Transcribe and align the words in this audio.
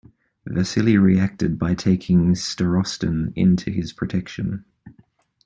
Vasily 0.47 0.97
reacted 0.97 1.59
by 1.59 1.75
taking 1.75 2.33
Starostin 2.33 3.31
into 3.35 3.69
his 3.69 3.93
protection. 3.93 4.65